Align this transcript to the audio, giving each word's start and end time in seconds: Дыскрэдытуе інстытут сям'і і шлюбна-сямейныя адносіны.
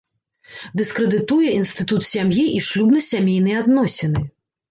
Дыскрэдытуе 0.79 1.49
інстытут 1.59 2.01
сям'і 2.13 2.45
і 2.57 2.63
шлюбна-сямейныя 2.69 3.61
адносіны. 3.65 4.21